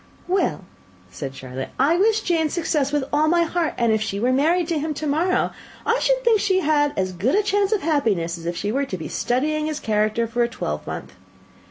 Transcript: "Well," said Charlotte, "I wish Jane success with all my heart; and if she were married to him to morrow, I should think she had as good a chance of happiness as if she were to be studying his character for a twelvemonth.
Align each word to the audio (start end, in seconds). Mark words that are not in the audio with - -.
"Well," 0.27 0.65
said 1.11 1.35
Charlotte, 1.35 1.69
"I 1.77 1.95
wish 1.95 2.21
Jane 2.21 2.49
success 2.49 2.91
with 2.91 3.03
all 3.13 3.27
my 3.27 3.43
heart; 3.43 3.75
and 3.77 3.91
if 3.91 4.01
she 4.01 4.19
were 4.19 4.33
married 4.33 4.67
to 4.69 4.79
him 4.79 4.95
to 4.95 5.05
morrow, 5.05 5.51
I 5.85 5.99
should 5.99 6.23
think 6.23 6.39
she 6.39 6.61
had 6.61 6.91
as 6.97 7.11
good 7.13 7.35
a 7.35 7.43
chance 7.43 7.71
of 7.71 7.83
happiness 7.83 8.35
as 8.35 8.47
if 8.47 8.57
she 8.57 8.71
were 8.71 8.85
to 8.85 8.97
be 8.97 9.07
studying 9.07 9.67
his 9.67 9.79
character 9.79 10.25
for 10.25 10.41
a 10.41 10.49
twelvemonth. 10.49 11.13